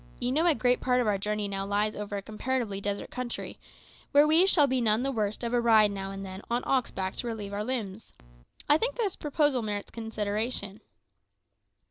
You 0.19 0.31
know 0.31 0.47
a 0.47 0.55
great 0.55 0.81
part 0.81 0.99
of 0.99 1.05
our 1.05 1.19
journey 1.19 1.47
now 1.47 1.63
lies 1.63 1.95
over 1.95 2.17
a 2.17 2.23
comparatively 2.23 2.81
desert 2.81 3.11
country, 3.11 3.59
where 4.13 4.25
we 4.25 4.47
shall 4.47 4.65
be 4.65 4.81
none 4.81 5.03
the 5.03 5.11
worse 5.11 5.37
of 5.43 5.53
a 5.53 5.61
ride 5.61 5.91
now 5.91 6.09
and 6.09 6.25
then 6.25 6.41
on 6.49 6.63
ox 6.65 6.89
back 6.89 7.15
to 7.17 7.27
relieve 7.27 7.53
our 7.53 7.63
limbs. 7.63 8.11
I 8.67 8.79
think 8.79 8.95
the 8.95 9.15
proposal 9.19 9.61
merits 9.61 9.91
consideration." 9.91 10.81